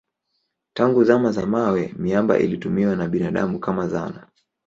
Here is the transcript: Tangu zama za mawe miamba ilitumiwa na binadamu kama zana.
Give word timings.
Tangu 0.73 1.03
zama 1.03 1.31
za 1.31 1.45
mawe 1.45 1.93
miamba 1.97 2.39
ilitumiwa 2.39 2.95
na 2.95 3.07
binadamu 3.07 3.59
kama 3.59 3.87
zana. 3.87 4.27